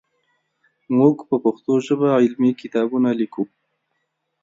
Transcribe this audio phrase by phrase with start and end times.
[0.97, 3.43] موږ په پښتو ژبه علمي کتابونه لیکو.